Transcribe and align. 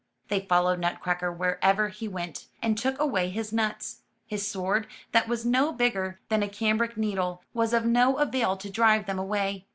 They 0.29 0.39
followed 0.39 0.79
Nutcracker 0.79 1.31
wherever 1.31 1.89
he 1.89 2.07
went, 2.07 2.47
and 2.59 2.75
took 2.75 2.99
away 2.99 3.29
his 3.29 3.53
nuts. 3.53 4.01
His 4.25 4.47
sword, 4.47 4.87
that 5.11 5.27
was 5.27 5.45
no 5.45 5.71
bigger 5.71 6.19
than 6.29 6.41
a 6.41 6.49
cambric 6.49 6.97
needle, 6.97 7.43
was 7.53 7.71
of 7.71 7.85
no 7.85 8.17
avail 8.17 8.57
to 8.57 8.71
drive 8.71 9.05
them 9.05 9.19
away. 9.19 9.67